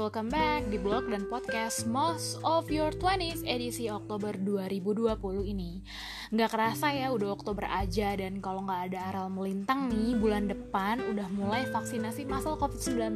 [0.00, 5.12] welcome back di blog dan podcast Most of Your 20s edisi Oktober 2020
[5.44, 5.84] ini.
[6.32, 11.04] Nggak kerasa ya udah Oktober aja dan kalau nggak ada aral melintang nih bulan depan
[11.04, 13.12] udah mulai vaksinasi masal COVID-19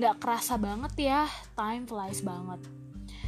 [0.00, 2.64] Nggak kerasa banget ya, time flies banget.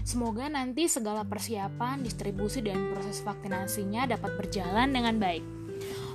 [0.08, 5.44] Semoga nanti segala persiapan, distribusi, dan proses vaksinasinya dapat berjalan dengan baik.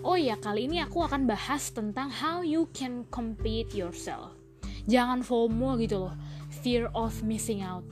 [0.01, 4.40] Oh iya, kali ini aku akan bahas tentang how you can compete yourself
[4.85, 6.13] jangan FOMO gitu loh.
[6.61, 7.85] Fear of missing out.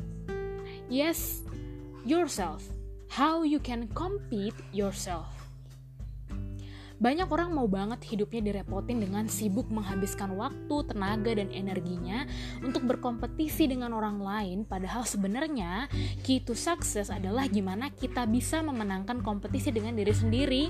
[0.90, 1.42] Yes
[2.06, 2.66] yourself.
[3.10, 5.49] How you can compete yourself
[7.00, 12.28] banyak orang mau banget hidupnya direpotin dengan sibuk menghabiskan waktu, tenaga, dan energinya
[12.60, 15.88] untuk berkompetisi dengan orang lain, padahal sebenarnya
[16.28, 20.64] key to success adalah gimana kita bisa memenangkan kompetisi dengan diri sendiri,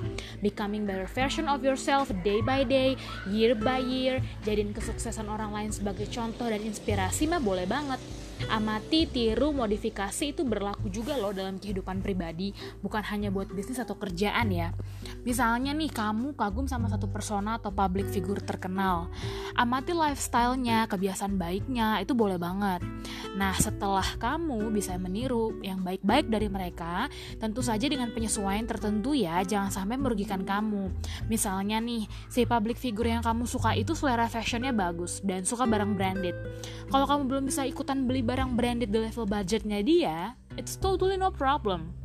[0.46, 2.94] becoming better version of yourself day by day,
[3.34, 7.98] year by year, jadiin kesuksesan orang lain sebagai contoh dan inspirasi mah boleh banget
[8.48, 14.00] amati, tiru, modifikasi itu berlaku juga loh dalam kehidupan pribadi, bukan hanya buat bisnis atau
[14.00, 14.72] kerjaan ya.
[15.28, 19.12] Misalnya nih kamu kagum sama satu persona atau public figure terkenal.
[19.60, 22.80] Amati lifestyle-nya, kebiasaan baiknya, itu boleh banget.
[23.36, 29.44] Nah, setelah kamu bisa meniru yang baik-baik dari mereka, tentu saja dengan penyesuaian tertentu ya,
[29.44, 30.90] jangan sampai merugikan kamu.
[31.28, 35.94] Misalnya nih, si public figure yang kamu suka itu selera fashionnya bagus dan suka barang
[35.98, 36.36] branded.
[36.90, 41.34] Kalau kamu belum bisa ikutan beli barang branded di level budgetnya dia, it's totally no
[41.34, 41.98] problem.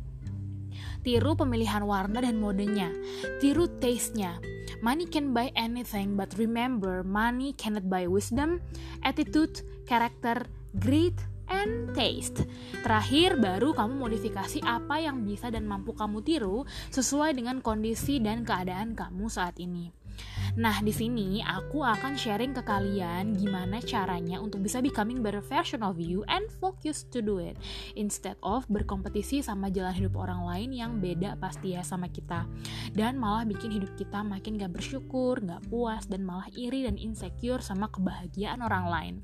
[1.05, 2.89] Tiru pemilihan warna dan modenya,
[3.37, 4.41] tiru taste-nya.
[4.81, 8.57] Money can buy anything, but remember, money cannot buy wisdom,
[9.05, 10.49] attitude, character,
[10.81, 11.13] greed,
[11.45, 12.49] and taste.
[12.81, 18.41] Terakhir, baru kamu modifikasi apa yang bisa dan mampu kamu tiru sesuai dengan kondisi dan
[18.41, 19.93] keadaan kamu saat ini.
[20.55, 25.83] Nah, di sini aku akan sharing ke kalian gimana caranya untuk bisa becoming better version
[25.83, 27.59] of you and focus to do it
[27.99, 32.47] instead of berkompetisi sama jalan hidup orang lain yang beda pasti ya sama kita
[32.95, 37.59] dan malah bikin hidup kita makin gak bersyukur, gak puas dan malah iri dan insecure
[37.59, 39.15] sama kebahagiaan orang lain.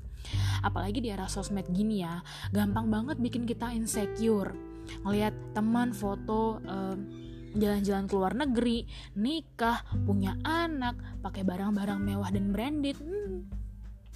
[0.62, 2.22] Apalagi di era sosmed gini ya,
[2.54, 4.54] gampang banget bikin kita insecure.
[5.02, 7.21] Ngeliat teman foto um,
[7.56, 8.84] jalan-jalan ke luar negeri,
[9.16, 12.96] nikah, punya anak, pakai barang-barang mewah dan branded.
[12.98, 13.48] Hmm,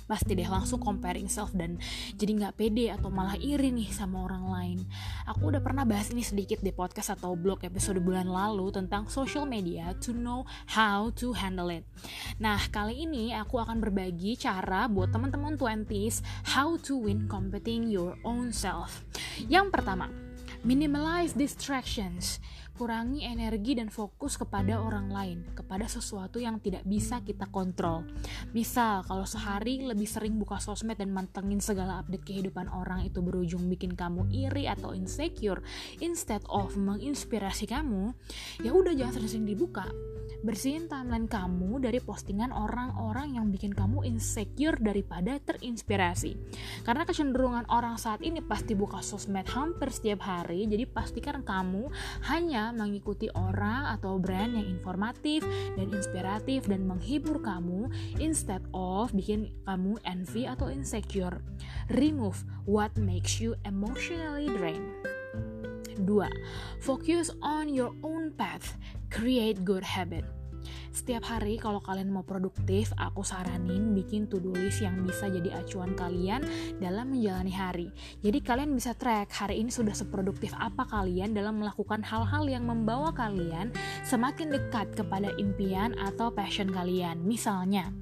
[0.06, 1.82] pasti deh langsung comparing self dan
[2.14, 4.78] jadi nggak pede atau malah iri nih sama orang lain.
[5.26, 9.44] Aku udah pernah bahas ini sedikit di podcast atau blog episode bulan lalu tentang social
[9.44, 11.82] media to know how to handle it.
[12.38, 16.22] Nah, kali ini aku akan berbagi cara buat teman-teman 20s
[16.54, 19.02] how to win competing your own self.
[19.50, 20.06] Yang pertama,
[20.62, 22.38] minimize distractions
[22.76, 28.04] kurangi energi dan fokus kepada orang lain, kepada sesuatu yang tidak bisa kita kontrol.
[28.52, 33.64] Misal, kalau sehari lebih sering buka sosmed dan mantengin segala update kehidupan orang itu berujung
[33.72, 35.64] bikin kamu iri atau insecure,
[36.04, 38.12] instead of menginspirasi kamu,
[38.60, 39.88] ya udah jangan sering-sering dibuka
[40.46, 46.38] bersihin timeline kamu dari postingan orang-orang yang bikin kamu insecure daripada terinspirasi.
[46.86, 51.88] Karena kecenderungan orang saat ini pasti buka sosmed hampir setiap hari, jadi pastikan kamu
[52.30, 55.44] hanya mengikuti orang atau brand yang informatif
[55.74, 61.38] dan inspiratif dan menghibur kamu instead of bikin kamu envy atau insecure.
[61.94, 64.90] Remove what makes you emotionally drained.
[65.96, 66.28] 2.
[66.80, 68.76] Focus on your own path.
[69.08, 70.24] Create good habit.
[70.90, 75.92] Setiap hari kalau kalian mau produktif, aku saranin bikin to-do list yang bisa jadi acuan
[75.92, 76.44] kalian
[76.80, 77.88] dalam menjalani hari.
[78.24, 83.12] Jadi kalian bisa track hari ini sudah seproduktif apa kalian dalam melakukan hal-hal yang membawa
[83.12, 83.70] kalian
[84.02, 87.20] semakin dekat kepada impian atau passion kalian.
[87.22, 87.92] Misalnya,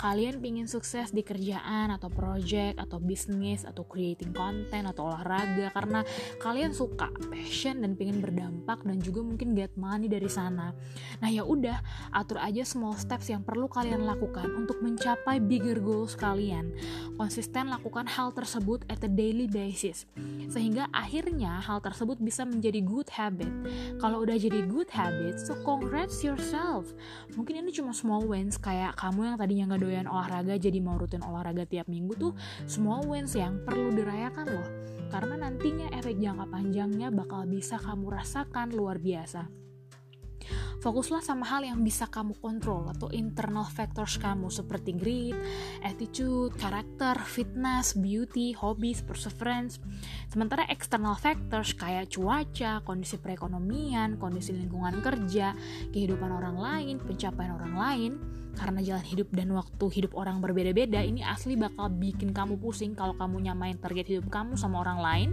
[0.00, 6.00] kalian pingin sukses di kerjaan atau project atau bisnis atau creating content atau olahraga karena
[6.40, 10.74] kalian suka passion dan pingin berdampak dan juga mungkin get money dari sana.
[11.20, 11.78] Nah ya udah
[12.14, 16.72] atur aja small steps yang perlu kalian lakukan untuk mencapai bigger goals kalian.
[17.16, 20.08] Konsisten lakukan hal tersebut at a daily basis,
[20.50, 23.50] sehingga akhirnya hal tersebut bisa menjadi good habit.
[24.02, 26.90] Kalau udah jadi good habit, so congrats yourself.
[27.38, 31.26] Mungkin ini cuma small wins kayak kamu yang tadinya nggak doyan olahraga jadi mau rutin
[31.26, 32.32] olahraga tiap minggu tuh
[32.70, 34.68] small wins yang perlu dirayakan loh.
[35.10, 39.62] Karena nantinya efek jangka panjangnya bakal bisa kamu rasakan luar biasa.
[40.82, 45.38] Fokuslah sama hal yang bisa kamu kontrol atau internal factors kamu seperti grit,
[45.86, 49.78] attitude, karakter, fitness, beauty, hobbies, perseverance.
[50.26, 55.54] Sementara external factors kayak cuaca, kondisi perekonomian, kondisi lingkungan kerja,
[55.94, 58.12] kehidupan orang lain, pencapaian orang lain,
[58.52, 63.16] karena jalan hidup dan waktu hidup orang berbeda-beda ini asli bakal bikin kamu pusing kalau
[63.16, 65.28] kamu nyamain target hidup kamu sama orang lain.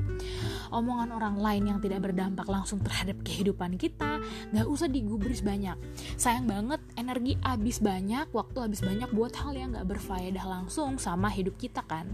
[0.72, 4.24] Omongan orang lain yang tidak berdampak langsung terhadap kehidupan kita
[4.56, 5.76] nggak usah digubris banyak.
[6.16, 11.28] Sayang banget energi habis banyak waktu habis banyak buat hal yang nggak berfaedah langsung sama
[11.28, 12.08] hidup kita kan.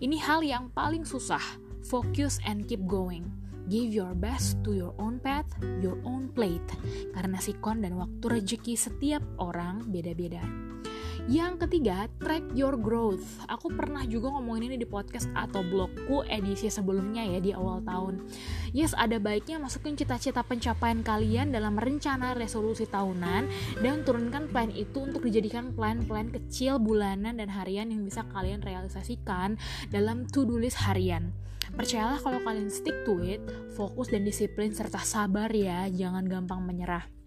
[0.00, 1.42] Ini hal yang paling susah.
[1.80, 5.46] Focus and keep going Give your best to your own path,
[5.78, 6.66] your own plate.
[7.14, 10.69] Karena sikon dan waktu rezeki setiap orang beda-beda.
[11.28, 13.44] Yang ketiga, track your growth.
[13.50, 18.24] Aku pernah juga ngomongin ini di podcast atau blogku edisi sebelumnya ya di awal tahun.
[18.72, 23.42] Yes, ada baiknya masukin cita-cita pencapaian kalian dalam rencana resolusi tahunan
[23.82, 29.60] dan turunkan plan itu untuk dijadikan plan-plan kecil bulanan dan harian yang bisa kalian realisasikan
[29.92, 31.34] dalam to-do list harian.
[31.70, 33.42] Percayalah kalau kalian stick to it,
[33.76, 37.19] fokus dan disiplin serta sabar ya, jangan gampang menyerah.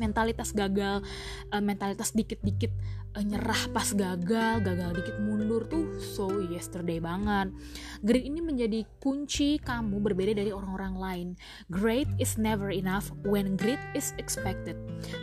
[0.00, 1.04] Mentalitas gagal,
[1.52, 2.72] uh, mentalitas dikit-dikit
[3.16, 7.52] uh, nyerah pas gagal, gagal dikit mundur tuh so yesterday banget.
[8.00, 11.28] Grit ini menjadi kunci kamu berbeda dari orang-orang lain.
[11.68, 14.76] Great is never enough when grit is expected.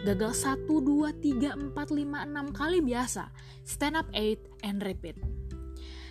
[0.06, 3.34] Gagal 1, 2, 3, 4, 5, 6 kali biasa.
[3.66, 5.18] Stand up 8 and repeat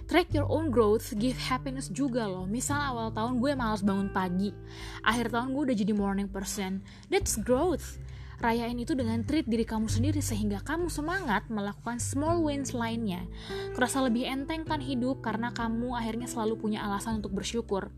[0.09, 4.57] track your own growth give happiness juga loh misal awal tahun gue malas bangun pagi
[5.05, 6.81] akhir tahun gue udah jadi morning person
[7.13, 8.01] that's growth
[8.39, 13.27] Rayain itu dengan treat diri kamu sendiri sehingga kamu semangat melakukan small wins lainnya.
[13.75, 17.91] Kerasa lebih enteng kan hidup karena kamu akhirnya selalu punya alasan untuk bersyukur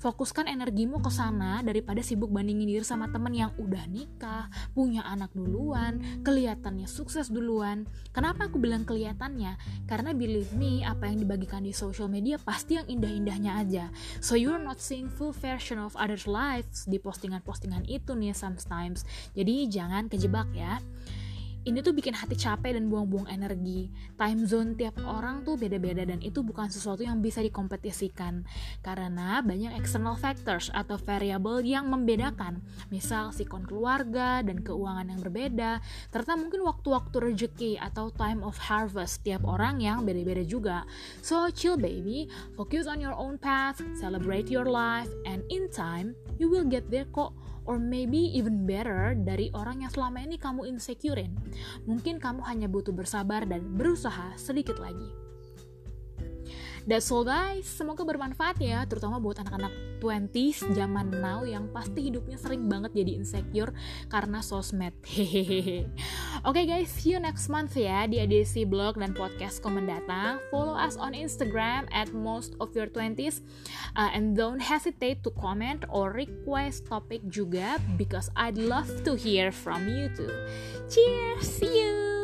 [0.00, 5.32] fokuskan energimu ke sana daripada sibuk bandingin diri sama temen yang udah nikah, punya anak
[5.32, 7.88] duluan, kelihatannya sukses duluan.
[8.12, 9.56] Kenapa aku bilang kelihatannya?
[9.88, 13.84] Karena believe me, apa yang dibagikan di social media pasti yang indah-indahnya aja.
[14.20, 19.04] So you're not seeing full version of others' lives di postingan-postingan itu nih sometimes.
[19.32, 20.78] Jadi jangan kejebak ya
[21.66, 23.90] ini tuh bikin hati capek dan buang-buang energi.
[24.14, 28.46] Time zone tiap orang tuh beda-beda dan itu bukan sesuatu yang bisa dikompetisikan
[28.86, 32.62] karena banyak external factors atau variable yang membedakan.
[32.94, 35.82] Misal sikon keluarga dan keuangan yang berbeda,
[36.14, 40.86] serta mungkin waktu-waktu rezeki atau time of harvest tiap orang yang beda-beda juga.
[41.18, 46.46] So chill baby, focus on your own path, celebrate your life, and in time you
[46.46, 47.34] will get there kok
[47.66, 51.34] or maybe even better dari orang yang selama ini kamu insecurein.
[51.84, 55.25] Mungkin kamu hanya butuh bersabar dan berusaha sedikit lagi.
[56.86, 62.38] That's all guys, semoga bermanfaat ya, terutama buat anak-anak 20s zaman now yang pasti hidupnya
[62.38, 63.74] sering banget jadi insecure
[64.06, 64.94] karena sosmed.
[65.10, 65.90] Hehehe.
[66.46, 70.38] Oke okay guys, see you next month ya di edisi blog dan podcast mendatang.
[70.54, 73.42] Follow us on Instagram at most of your 20s
[73.98, 79.50] uh, and don't hesitate to comment or request topik juga because I'd love to hear
[79.50, 80.30] from you too.
[80.86, 82.15] Cheers, see you.